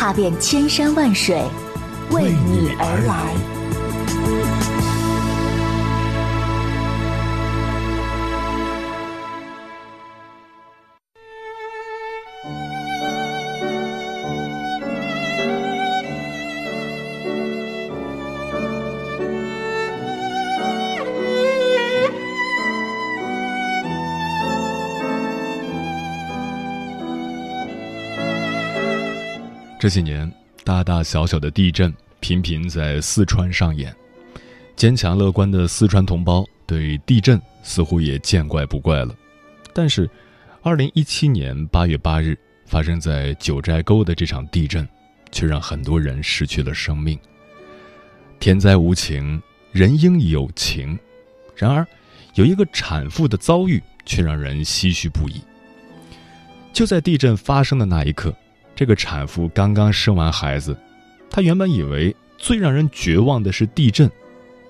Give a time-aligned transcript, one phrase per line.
[0.00, 1.42] 踏遍千山万水，
[2.10, 3.59] 为你而来。
[29.80, 30.30] 这几年，
[30.62, 31.90] 大大小小的地震
[32.20, 33.96] 频频在四川上演。
[34.76, 39.16] 坚强乐观的四川同胞对地震似乎也见怪不怪了。
[39.72, 40.06] 但是，
[40.60, 44.86] 二零一七年八月八日发生在九寨沟的这场地震，
[45.32, 47.18] 却让很多人失去了生命。
[48.38, 50.98] 天灾无情，人应有情。
[51.56, 51.86] 然而，
[52.34, 55.40] 有一个产妇的遭遇却让人唏嘘不已。
[56.70, 58.36] 就在地震发生的那一刻。
[58.80, 60.74] 这个产妇刚刚生完孩子，
[61.28, 64.10] 她原本以为最让人绝望的是地震，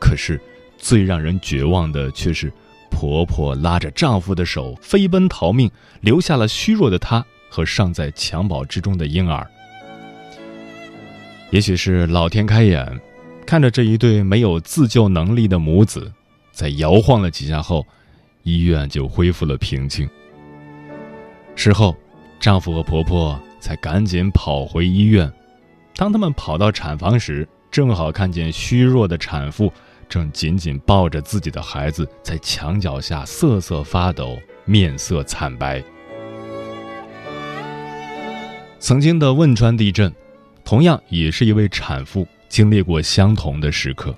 [0.01, 0.41] 可是
[0.77, 2.53] 最让人绝望的却是
[2.91, 9.49] 婆婆拉着丈夫的手飞奔逃命，留下了虚弱的她和尚在襁褓之中的婴儿。
[11.53, 13.01] 也许是老天开眼，
[13.47, 16.11] 看着这一对没有自救能力的母子，
[16.51, 17.87] 在摇晃了几下后，
[18.43, 20.11] 医院就恢复了平静。
[21.55, 21.95] 事后，
[22.41, 23.41] 丈夫和婆婆。
[23.61, 25.31] 才赶紧跑回医院。
[25.95, 29.73] 当他们跑到产房时，正好看见虚弱的产妇
[30.09, 35.83] 正紧紧抱着自己的孩子，在墙角下瑟瑟发抖，面色惨白。
[38.79, 40.13] 曾经的汶川地震，
[40.65, 44.15] 同样也是一位产妇经历过相同的时刻，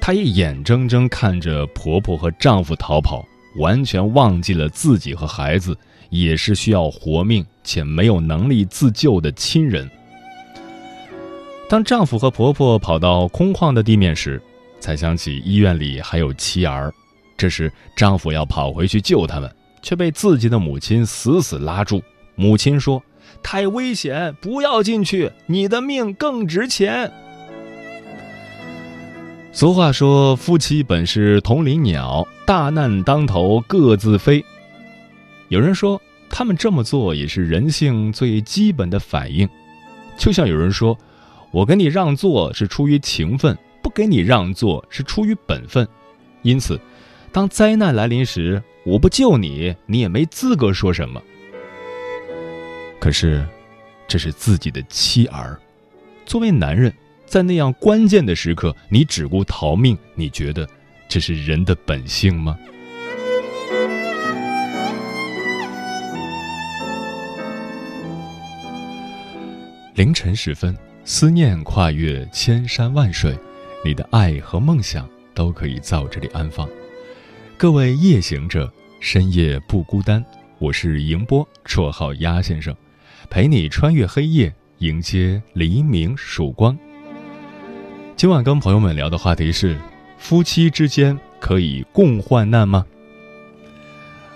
[0.00, 3.26] 她也眼睁睁看着婆婆和丈夫逃跑，
[3.58, 5.76] 完全忘记了自己和孩子。
[6.10, 9.90] 也是需要活命且没有能力自救的亲人。
[11.68, 14.40] 当丈夫和婆婆跑到空旷的地面时，
[14.78, 16.92] 才想起医院里还有妻儿。
[17.36, 19.50] 这时，丈夫要跑回去救他们，
[19.82, 22.00] 却被自己的母亲死死拉住。
[22.36, 23.02] 母亲说
[23.42, 27.10] ：“太危险，不要进去，你的命更值钱。”
[29.52, 34.44] 俗话说：“夫妻本是同林鸟，大难当头各自飞。”
[35.48, 39.48] 有人说，他们这么做也是人性最基本的反应，
[40.16, 40.98] 就像有人说，
[41.50, 45.86] 我给你让座是出于情分，不给你让座是出于本分。
[46.42, 46.80] 因此，
[47.30, 51.22] 当灾难来临时，我不救你，你也没资格说什么。
[52.98, 53.46] 可是，
[54.08, 55.58] 这是自己的妻儿，
[56.26, 56.92] 作为男人，
[57.26, 60.68] 在那样关键的时刻，你只顾逃命，你觉得
[61.08, 62.58] 这是人的本性吗？
[69.94, 73.38] 凌晨时分，思念跨越千山万水，
[73.84, 76.68] 你的爱和梦想都可以在我这里安放。
[77.56, 78.68] 各位夜行者，
[78.98, 80.24] 深夜不孤单。
[80.58, 82.74] 我是迎波，绰号鸭先生，
[83.30, 86.76] 陪你穿越黑夜，迎接黎明曙光。
[88.16, 89.78] 今晚跟朋友们聊的话题是：
[90.18, 92.84] 夫妻之间可以共患难吗？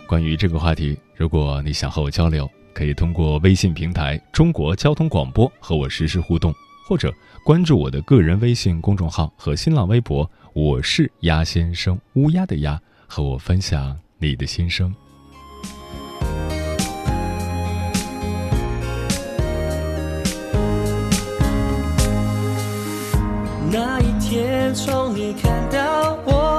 [0.07, 2.49] 关于这个话题，如果你想和我交流。
[2.75, 6.55] 可以通过微信平台“中国交通广播”和我实时互动，
[6.87, 7.13] 或者
[7.45, 14.95] 关注我的个人微信公众号和新浪微博“我是鸭先生”，乌鸦的鸭，和我分享你的心声。
[23.71, 26.58] 那一天从你看到我，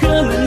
[0.00, 0.46] 可能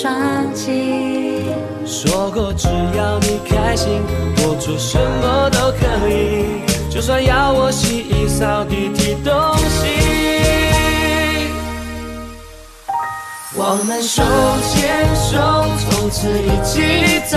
[0.00, 1.42] 双击。
[1.84, 4.00] 说过只要你开心，
[4.36, 9.88] 我做什么都可以，就算要我洗衣扫地提东西。
[13.56, 14.22] 我们手
[14.70, 17.36] 牵手，从此一起走，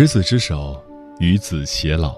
[0.00, 0.82] 执子之手，
[1.18, 2.16] 与子偕老，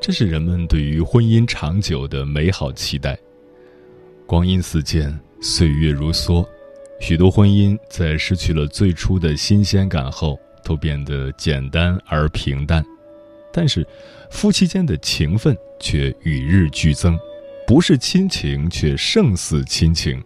[0.00, 3.18] 这是人们对于婚姻长久的美好期待。
[4.28, 6.46] 光阴似箭，岁月如梭，
[7.00, 12.80] 许多婚姻在失去了最初的新鲜感后，都变得简单而平淡。
[13.52, 13.84] 但是，
[14.30, 17.18] 夫妻间的情分却与日俱增，
[17.66, 20.22] 不是亲情，却胜似亲情。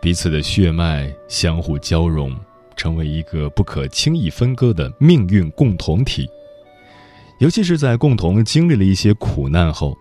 [0.00, 2.38] 彼此的血脉相互交融。
[2.80, 6.26] 成为一个不可轻易分割的命运共同体。
[7.38, 9.94] 尤其是在共同经历了一些苦难后，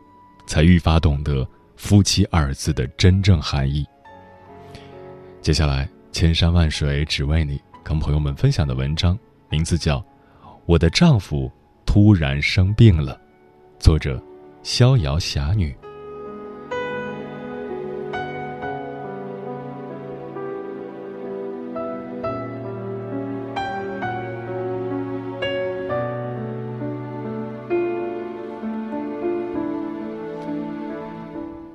[0.48, 1.46] 才愈发懂得
[1.76, 3.86] “夫妻”二字的真正含义。
[5.42, 9.20] 接下来，千山万水只为你，跟朋友们分享的文章
[9.50, 9.98] 名字叫
[10.66, 11.52] 《我的丈夫
[11.86, 13.20] 突然生病了》，
[13.84, 14.24] 作者：
[14.64, 15.76] 逍遥侠女。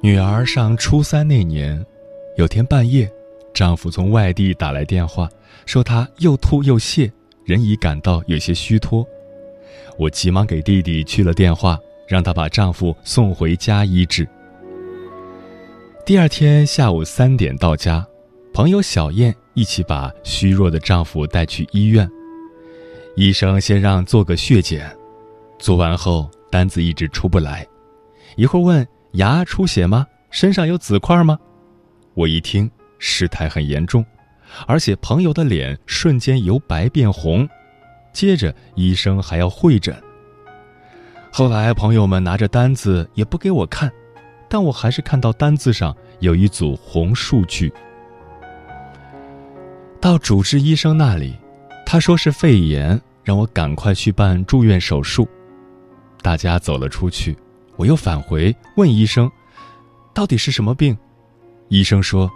[0.05, 1.83] 女儿上初三那年，
[2.37, 3.11] 有天半夜，
[3.55, 5.27] 丈夫从外地打来电话，
[5.65, 7.11] 说他又吐又泻，
[7.47, 9.03] 人已感到有些虚脱。
[9.99, 14.29] 我急忙给弟弟去了电话，让他把丈夫送回家医治。
[16.05, 18.07] 第二天下午三点到家，
[18.53, 22.07] 朋友小燕一起把虚弱的丈夫带去医院。
[23.17, 24.95] 医生先让做个血检，
[25.59, 27.67] 做完后单子一直出不来，
[28.37, 28.87] 一会儿问。
[29.15, 30.07] 牙出血吗？
[30.31, 31.39] 身上有紫块吗？
[32.15, 32.69] 我一听，
[32.99, 34.05] 事态很严重，
[34.67, 37.49] 而且朋友的脸瞬间由白变红。
[38.13, 39.95] 接着医生还要会诊。
[41.33, 43.91] 后来朋友们拿着单子也不给我看，
[44.49, 47.73] 但我还是看到单子上有一组红数据。
[50.01, 51.37] 到主治医生那里，
[51.87, 55.29] 他说是肺炎，让我赶快去办住院手术。
[56.21, 57.37] 大家走了出去。
[57.77, 59.31] 我又返回问医生
[60.15, 60.97] ：“到底是什么病？”
[61.69, 62.31] 医生说：“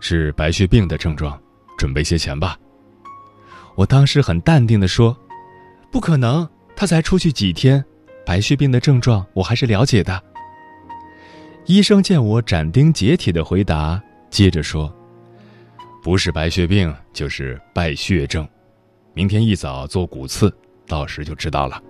[0.00, 1.38] 是白血病的症状，
[1.76, 2.56] 准备些钱吧。”
[3.76, 5.16] 我当时很淡定的说
[5.92, 7.84] ：“不可能，他才出去几天，
[8.24, 10.22] 白血病的症状我还是了解的。”
[11.66, 14.92] 医生见我斩钉截铁的回答，接着说
[16.02, 18.48] ：“不是白血病，就是败血症，
[19.12, 20.52] 明天一早做骨刺，
[20.86, 21.80] 到时就知道了。”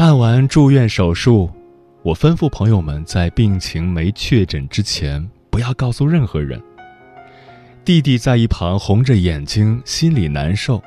[0.00, 1.50] 办完住院手术，
[2.02, 6.58] 我吩咐朋友们在病情没确诊之前不要告诉任何人。
[7.84, 10.82] 弟弟在一旁红着眼睛，心里难受。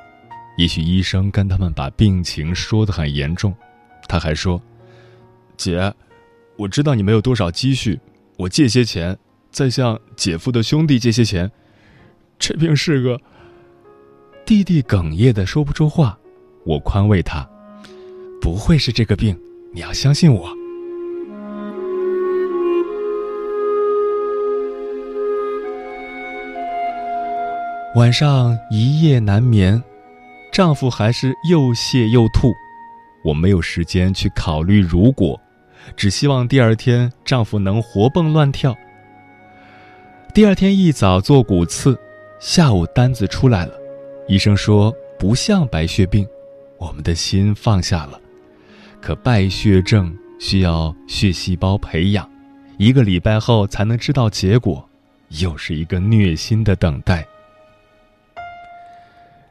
[0.57, 3.53] 也许医生跟他们把病情说得很严重，
[4.07, 4.59] 他还说
[5.57, 5.93] ：“姐，
[6.57, 7.99] 我知道你没有多少积蓄，
[8.37, 9.15] 我借些钱，
[9.51, 11.51] 再向姐夫的兄弟借些钱。
[12.39, 13.21] 这病是个……”
[14.43, 16.17] 弟弟哽咽的说不出话，
[16.65, 17.47] 我宽慰他。
[18.43, 19.39] 不会是这个病，
[19.71, 20.49] 你要相信我。
[27.95, 29.81] 晚上一夜难眠，
[30.51, 32.51] 丈夫还是又泻又吐，
[33.23, 35.39] 我没有时间去考虑如果，
[35.95, 38.75] 只希望第二天丈夫能活蹦乱跳。
[40.33, 41.97] 第二天一早做骨刺，
[42.41, 43.73] 下午单子出来了，
[44.27, 46.27] 医生说不像白血病，
[46.77, 48.19] 我们的心放下了。
[49.03, 52.27] 可败血症需要血细胞培养，
[52.77, 54.87] 一个礼拜后才能知道结果，
[55.41, 57.27] 又是一个虐心的等待。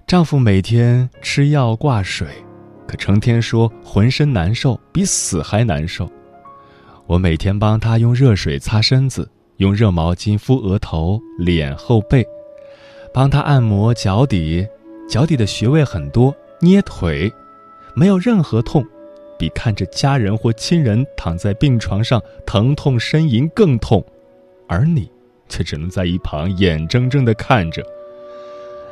[0.06, 2.26] 丈夫每天吃药挂水，
[2.88, 6.11] 可成天说浑身难受，比死还难受。
[7.06, 12.26] 我每天帮他用热水擦身子，用热毛巾敷额头、脸、后背，
[13.12, 14.66] 帮他按摩脚底，
[15.06, 17.30] 脚底的穴位很多，捏腿，
[17.94, 18.82] 没有任何痛。
[19.42, 24.04] 比看着家人或亲人躺在病床上疼痛呻吟更痛，
[24.68, 25.11] 而你
[25.49, 27.84] 却只能在一旁眼睁睁地看着。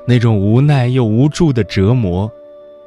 [0.08, 2.28] 那种无奈又无助的折磨，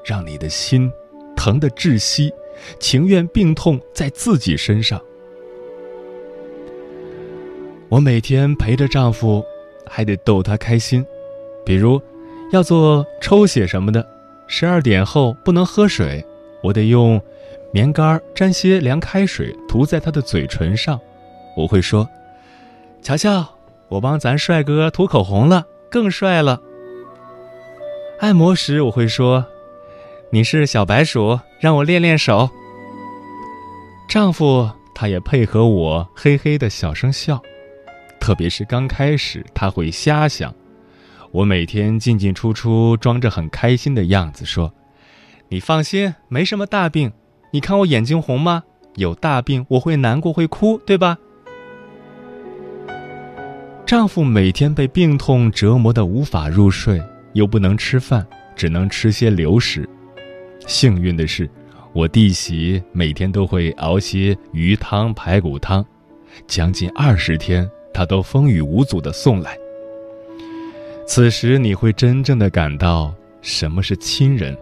[0.03, 0.91] 让你的心
[1.37, 2.33] 疼得窒息，
[2.81, 5.01] 情愿病痛在自己身上。
[7.87, 9.41] 我每天陪着丈夫，
[9.85, 11.05] 还得逗他开心，
[11.65, 12.01] 比如
[12.51, 14.05] 要做抽血什么的，
[14.47, 16.25] 十二点后不能喝水，
[16.61, 17.21] 我得用。
[17.73, 20.99] 棉干沾些凉开水涂在他的嘴唇上，
[21.57, 22.07] 我会说
[23.01, 23.43] ：“瞧瞧，
[23.89, 26.61] 我帮咱帅哥涂口红了，更帅了。”
[28.21, 29.43] 按摩时我会说
[30.29, 32.47] ：“你是小白鼠，让我练练手。”
[34.07, 37.41] 丈夫他也配合我，嘿嘿的小声笑，
[38.19, 40.53] 特别是刚开始他会瞎想，
[41.31, 44.71] 我每天进进出出，装着很开心的样子说
[45.49, 47.11] ：“你放心，没什么大病。”
[47.53, 48.63] 你看我眼睛红吗？
[48.95, 51.19] 有大病我会难过会哭，对吧？
[53.85, 56.99] 丈夫每天被病痛折磨得无法入睡，
[57.33, 59.87] 又不能吃饭，只能吃些流食。
[60.65, 61.47] 幸运的是，
[61.93, 65.85] 我弟媳每天都会熬些鱼汤、排骨汤，
[66.47, 69.55] 将近二十天，她都风雨无阻地送来。
[71.05, 74.57] 此时你会真正的感到什么是亲人，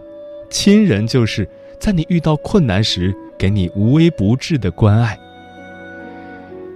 [0.50, 1.48] 亲人就是。
[1.82, 5.18] 在你遇到困难时，给你无微不至的关爱。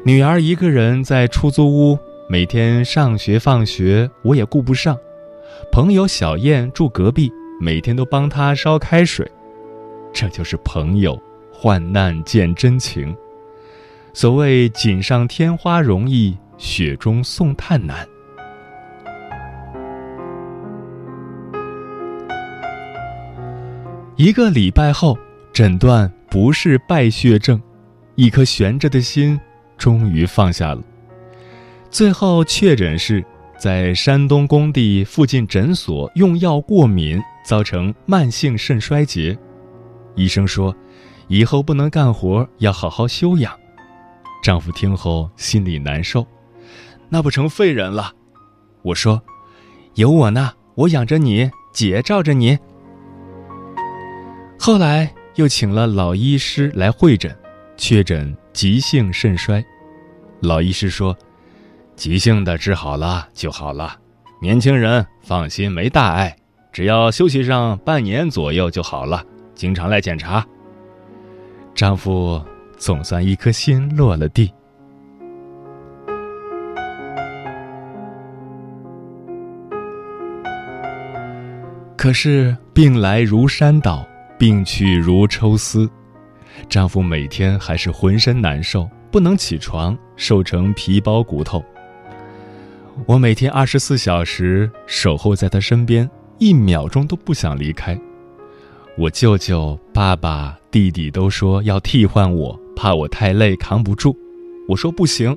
[0.05, 1.97] 女儿一个人在出租屋，
[2.29, 4.99] 每天上学放学，我也顾不上。
[5.71, 9.31] 朋友小燕住隔壁，每天都帮她烧开水。
[10.13, 11.17] 这就是朋友，
[11.53, 13.17] 患难见真情。
[14.13, 18.05] 所谓锦上添花容易，雪中送炭难。
[24.17, 25.19] 一个礼拜后，
[25.53, 27.61] 诊断不是败血症，
[28.15, 29.39] 一颗悬着的心
[29.77, 30.83] 终于放下了。
[31.91, 33.23] 最后确诊是
[33.59, 39.39] 在山东工地附近诊所用药过敏，造成慢性肾衰竭。
[40.15, 40.75] 医生说，
[41.29, 43.53] 以后不能干活，要好好休养。
[44.43, 46.27] 丈夫听后心里难受，
[47.11, 48.15] 那不成废人了？
[48.81, 49.23] 我说，
[49.95, 52.59] 有我呢，我养着你，姐罩着你。
[54.59, 57.35] 后来又请了老医师来会诊，
[57.77, 59.65] 确诊急性肾衰。
[60.41, 61.17] 老医师说
[61.95, 63.97] ：“急性的治好了就好了，
[64.41, 66.35] 年轻人放心，没大碍，
[66.73, 70.45] 只要休息上半年左右就好了，经常来检查。”
[71.73, 72.43] 丈夫
[72.77, 74.53] 总算一颗心落了地。
[81.97, 84.05] 可是病来如山倒。
[84.39, 85.89] 病去如抽丝。
[86.69, 91.63] 丈夫每天还是浑身难受，不能起床，瘦成皮包骨头。
[93.05, 97.99] 我每天二十四小时守候在他身边，一秒钟都不想离开。
[98.97, 104.17] 我舅舅、爸爸、弟弟都说要替换我，怕我太累扛不住。
[104.67, 105.37] 我说不行，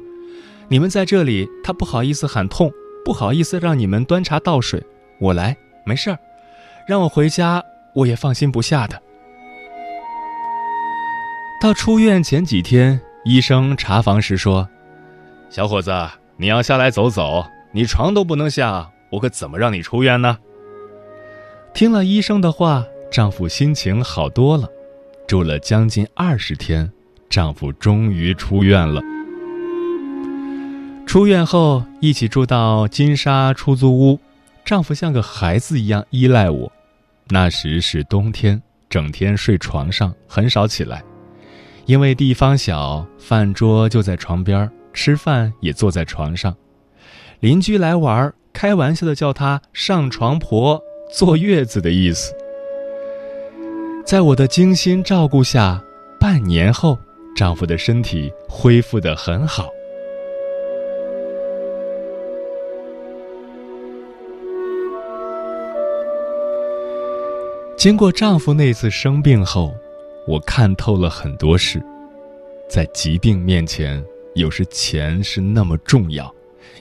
[0.69, 2.71] 你们在这里，他不好意思喊痛，
[3.03, 4.81] 不好意思让你们端茶倒水，
[5.19, 6.17] 我来没事儿，
[6.87, 7.61] 让我回家
[7.93, 9.01] 我也放心不下的。
[11.61, 14.69] 到出院前几天，医生查房时说
[15.49, 15.91] ：“小伙子，
[16.37, 20.37] 你要下来走走，你床都不能下，我可怎么让你出院呢？”
[21.73, 24.69] 听了医生的话，丈夫心情好多了。
[25.27, 26.91] 住了将近二十天，
[27.29, 29.01] 丈夫终于出院了。
[31.05, 34.19] 出院后，一起住到金沙出租屋，
[34.63, 36.71] 丈夫像个孩子一样依赖我。
[37.31, 41.03] 那时是冬天，整天睡床上，很少起来。
[41.85, 46.55] 因为地方小，饭桌就在床边，吃饭也坐在床上。
[47.39, 50.81] 邻居来玩，开玩笑的叫她“上床婆”，
[51.13, 52.33] 坐月子的意思。
[54.05, 55.83] 在我的精心照顾下，
[56.19, 56.97] 半年后，
[57.35, 59.69] 丈夫的身体恢复得很好。
[67.79, 69.73] 经过丈夫那次生病后。
[70.27, 71.81] 我看透了很多事，
[72.69, 74.03] 在疾病面前，
[74.35, 76.31] 有时钱是那么重要，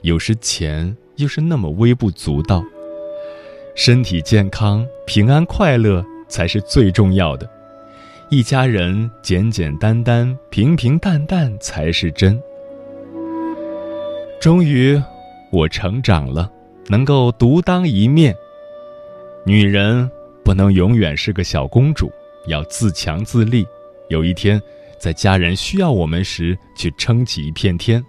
[0.03, 2.63] 有时钱又是那么微不足道。
[3.77, 7.49] 身体健康、平安快乐才是最重要的，
[8.29, 12.39] 一家人简简单单、平平淡淡才是真。
[14.41, 15.01] 终于，
[15.51, 16.51] 我成长了，
[16.89, 18.35] 能够独当一面。
[19.47, 20.11] 女人
[20.49, 22.11] 不能永远是个小公主。
[22.47, 23.67] 要自强自立，
[24.09, 24.59] 有一天，
[24.99, 28.03] 在家人需要我们时，去撑起一片天。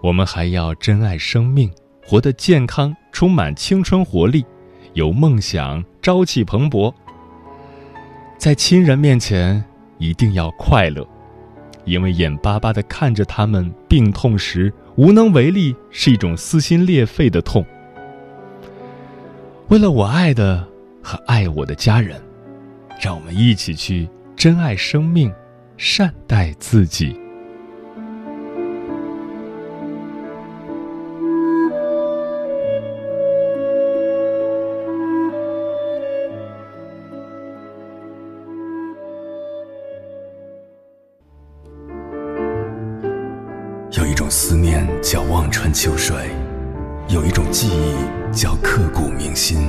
[0.00, 1.70] 我们还要珍爱生命，
[2.02, 4.46] 活得健康，充满青春活力，
[4.94, 6.90] 有梦想，朝气蓬勃。
[8.38, 9.62] 在亲人面前，
[9.98, 11.06] 一定要快乐，
[11.84, 17.62] 因为眼巴巴的看着他们病痛时无能为力，是一种撕心裂肺的痛。
[19.68, 20.66] 为了我爱的
[21.08, 22.20] 和爱我的家人。
[23.00, 25.32] 让我们一起去珍爱生命，
[25.76, 27.16] 善待自己。
[43.92, 46.16] 有一种思念叫望穿秋水，
[47.08, 49.68] 有一种记忆叫刻骨铭心，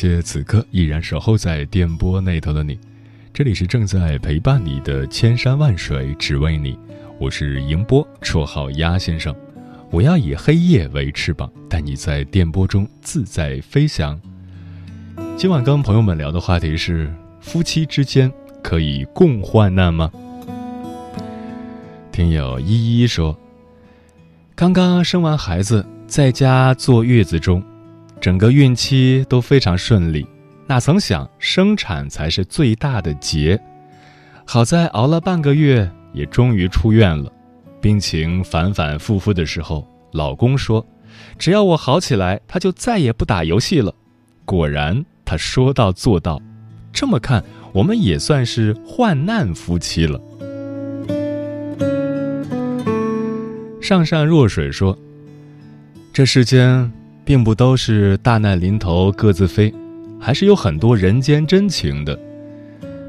[0.00, 2.78] 谢此刻依然守候在电波那头的你。
[3.34, 6.78] 这里是正在陪伴你的千山万水，只为你。
[7.18, 9.34] 我是迎波，绰号鸭先生。
[9.90, 14.16] 我要以黑夜为翅膀，带你在电波中自在飞翔。
[15.36, 18.32] 今晚跟朋友们聊的话题是：夫妻之间
[18.62, 20.12] 可以共患难吗？
[22.12, 23.36] 听友依依说，
[24.54, 27.60] 刚刚生完孩子，在家坐月子中，
[28.28, 30.26] 整个孕期都非常顺利。
[30.66, 33.58] 哪曾想，生产才是最大的劫。
[34.44, 37.32] 好在熬了半个月，也终于出院了。
[37.80, 40.86] 病情反反复复的时候，老公说
[41.40, 43.94] ：“只要我好起来，他就再也不打游戏了。”
[44.44, 46.38] 果然，他说到做到。
[46.92, 50.20] 这么看，我们也算是患难夫妻了。
[53.80, 54.98] 上善若水说
[56.12, 56.92] ：“这世间，
[57.28, 59.70] 并不都是大难临头各自飞。”
[60.18, 62.18] 还是有很多人间真情的。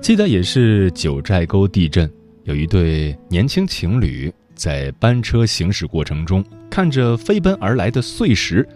[0.01, 2.11] 记得也是九寨沟地震，
[2.43, 8.67] 有一对年轻情侣在班车行驶过程中，看着飞奔而来的碎石，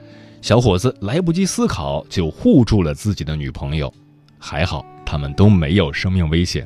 [0.41, 3.93] 小伙子来不及思考就护住了自己的女朋友，
[4.39, 6.65] 还好他们都没有生命危险。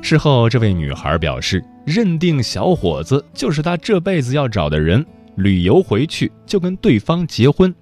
[0.00, 5.04] 事后，这位女孩表示，认定小伙子就是她这辈子要找的人，
[5.36, 7.74] 旅游回去就跟对方结婚。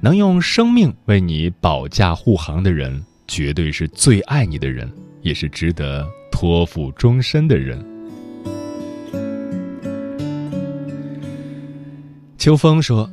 [0.00, 4.90] 能用生命为你保驾护航的人，绝对是最爱你的人。
[5.20, 7.84] 也是值得托付终身的人。
[12.38, 13.10] 秋风说：“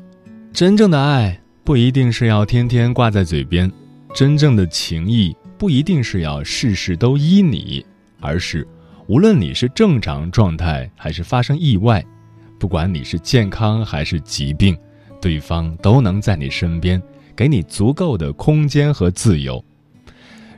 [0.53, 3.69] 真正的爱不一定是要天天挂在嘴边，
[4.13, 7.83] 真正的情谊不一定是要事事都依你，
[8.21, 8.65] 而是
[9.07, 12.05] 无论你是正常状态还是发生意外，
[12.59, 14.77] 不管你是健康还是疾病，
[15.21, 17.01] 对方都能在你身边，
[17.35, 19.63] 给你足够的空间和自由。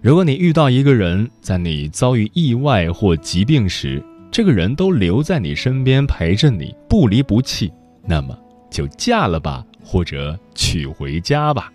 [0.01, 7.71] 如果你遇到一个人，在你遭遇意外或疾病时，这个人都留在你身边陪着你，不离不弃，
[8.05, 8.37] 那么。”
[8.69, 11.71] 就嫁了吧，或者娶回家吧。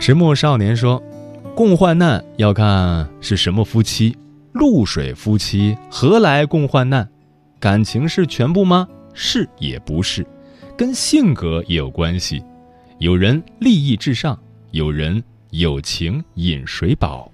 [0.00, 1.00] 迟暮少年说
[1.54, 4.16] ：“共患难要看是什么夫妻，
[4.54, 7.08] 露水夫妻何来共患难？
[7.58, 8.86] 感情是全部吗？
[9.12, 10.24] 是也不是，
[10.76, 12.40] 跟性格也有关系。
[12.98, 14.38] 有人利益至上，
[14.70, 17.28] 有人友情饮水饱。”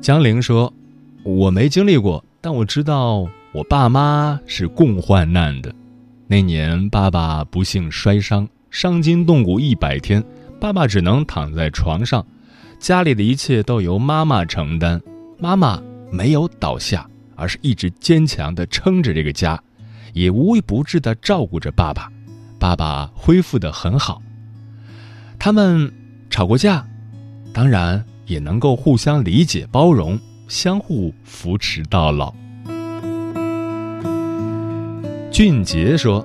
[0.00, 0.72] 江玲说
[1.24, 5.74] ：“我没经历过。”但我知道我爸妈是共患难的。
[6.28, 10.22] 那年爸爸不幸摔伤，伤筋动骨一百天，
[10.60, 12.24] 爸爸只能躺在床上，
[12.78, 15.00] 家里的一切都由妈妈承担。
[15.38, 19.60] 妈妈没有倒下，而是一直坚强地撑着这个家，
[20.12, 22.10] 也无微不至地照顾着爸爸。
[22.58, 24.22] 爸爸恢复得很好。
[25.38, 25.92] 他们
[26.30, 26.86] 吵过架，
[27.52, 30.18] 当然也能够互相理解包容。
[30.48, 32.32] 相互扶持到老。
[35.28, 36.24] 俊杰说：“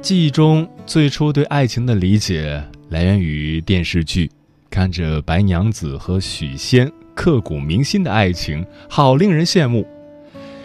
[0.00, 4.30] 记忆中最初对爱情的理解来源于电视剧，
[4.78, 9.84] 看着白娘子和许仙刻骨铭心的爱情，好令人羡慕。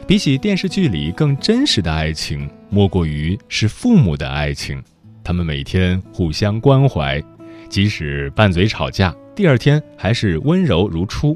[0.06, 4.80] 比起电视剧里更真实的爱情，莫过于是父母的爱情。
[5.23, 7.19] 他们每天互相关怀，
[7.69, 11.36] 即使拌嘴吵架，第二天还是温柔如初。”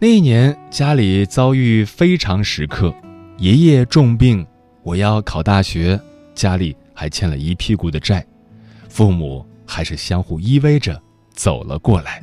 [0.00, 2.92] 那一年，家里遭遇非常时刻，
[3.36, 4.44] 爷爷重病，
[4.82, 6.00] 我要考大学，
[6.34, 8.26] 家里还欠了一屁股的债，
[8.88, 11.00] 父母还是相互依偎着
[11.38, 12.20] 走了过来。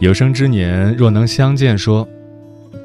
[0.00, 2.08] 有生之年若能相见，说，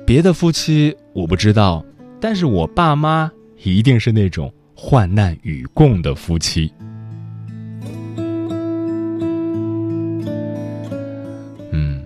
[0.06, 1.84] 别的夫妻我不知道，
[2.20, 3.32] 但是我爸妈
[3.64, 6.72] 一定是那种患难与共的夫妻。
[11.72, 12.04] 嗯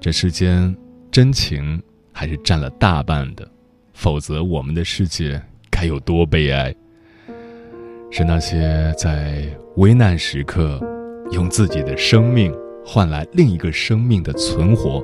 [0.00, 0.74] 这世间，
[1.10, 3.48] 真情还是占了大半的，
[3.92, 6.72] 否则我们的世界该有多悲哀？
[8.10, 9.44] 是那些在
[9.76, 10.80] 危难时刻，
[11.32, 12.54] 用自己的生命
[12.86, 15.02] 换来另一个生命的存活，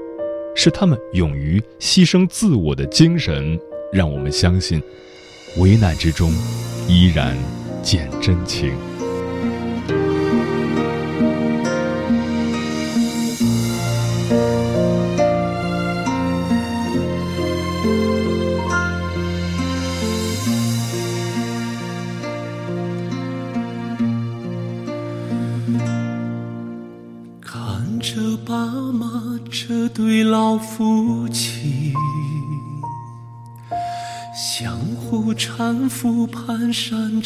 [0.55, 3.59] 是他们勇于牺牲自我的精神，
[3.93, 4.81] 让我们相信，
[5.59, 6.31] 危难之中
[6.87, 7.37] 依然
[7.83, 8.73] 见真情。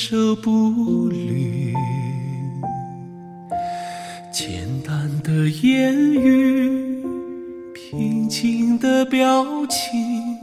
[0.05, 1.73] 跚着步履，
[4.31, 7.03] 简单的言语，
[7.73, 10.37] 平静的表情，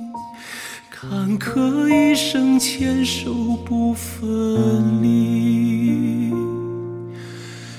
[0.90, 3.32] 坎坷一生牵手
[3.64, 6.34] 不分离。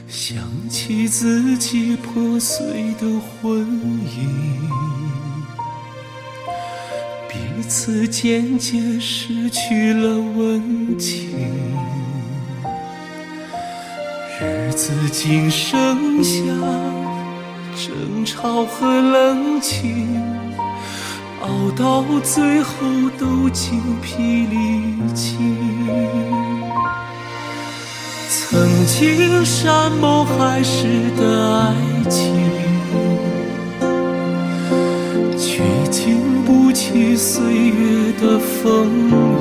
[0.06, 3.66] 想起自己破碎的婚
[4.06, 4.28] 姻，
[7.28, 11.32] 彼此渐渐失去了温情，
[14.72, 16.40] 日子仅剩下
[17.76, 20.18] 争吵和冷清，
[21.42, 22.72] 熬到最后
[23.18, 25.36] 都精疲力尽。
[28.30, 30.86] 曾经山盟海誓
[31.18, 31.74] 的爱
[32.08, 32.34] 情，
[35.36, 38.88] 却经不起岁月的风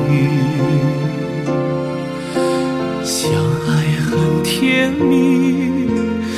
[0.09, 1.20] 雨。
[4.71, 5.85] 甜蜜，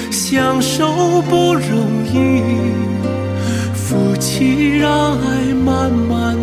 [0.10, 2.41] 相守不容易，
[3.76, 6.36] 夫妻让爱慢慢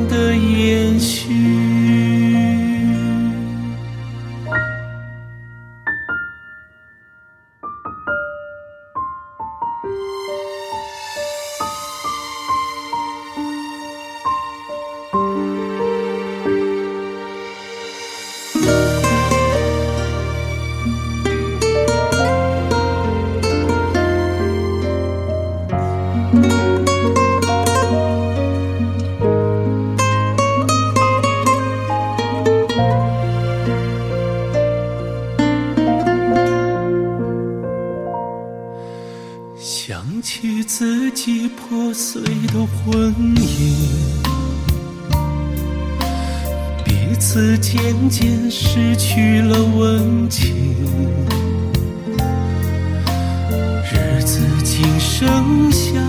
[55.20, 56.00] 仅剩下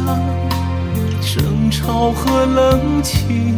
[1.20, 3.58] 争吵和冷清，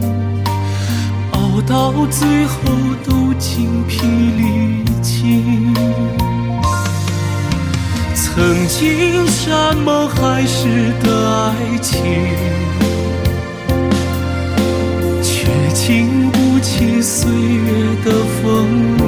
[1.34, 2.56] 熬到最后
[3.06, 5.72] 都精疲力尽。
[8.16, 12.02] 曾经山盟海誓的爱情，
[15.22, 18.12] 却经不起岁月的
[18.42, 19.03] 风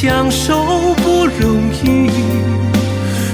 [0.00, 0.54] 相守
[0.98, 2.08] 不容易，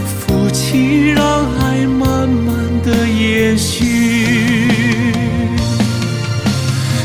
[0.07, 1.23] 夫妻让
[1.61, 3.85] 爱慢慢的延续。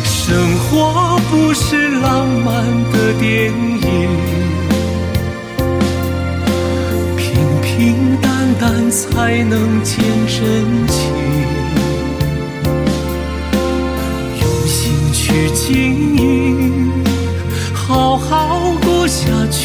[0.06, 4.10] 生活不是浪漫的电影，
[7.18, 7.28] 平
[7.62, 10.99] 平淡淡才能见真情。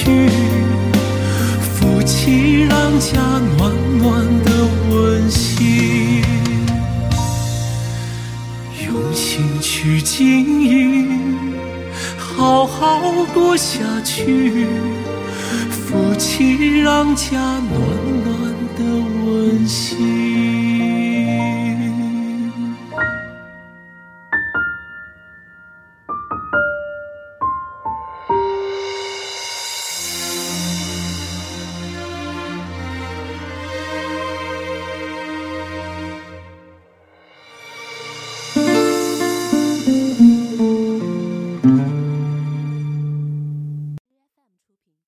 [0.04, 0.28] 去，
[1.62, 3.18] 夫妻让家
[3.56, 4.04] 暖暖
[4.44, 4.50] 的
[4.90, 6.22] 温馨。
[8.86, 11.08] 用心去经营，
[12.18, 13.00] 好好
[13.32, 14.66] 过下去，
[15.70, 17.72] 夫妻让家暖
[18.24, 18.84] 暖的
[19.24, 20.13] 温馨。